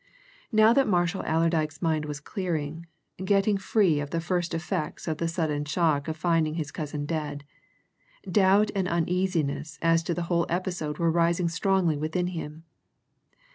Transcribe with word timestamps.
Now 0.51 0.73
that 0.73 0.87
Marshall 0.87 1.21
Allerdyke's 1.27 1.79
mind 1.79 2.05
was 2.05 2.19
clearing, 2.19 2.87
getting 3.23 3.55
free 3.59 3.99
of 3.99 4.09
the 4.09 4.19
first 4.19 4.55
effects 4.55 5.07
of 5.07 5.19
the 5.19 5.27
sudden 5.27 5.63
shock 5.63 6.07
of 6.07 6.17
finding 6.17 6.55
his 6.55 6.71
cousin 6.71 7.05
dead, 7.05 7.43
doubt 8.23 8.71
and 8.73 8.87
uneasiness 8.87 9.77
as 9.79 10.01
to 10.01 10.15
the 10.15 10.23
whole 10.23 10.47
episode 10.49 10.97
were 10.97 11.11
rising 11.11 11.49
strongly 11.49 11.97
within 11.97 12.25
him. 12.33 12.63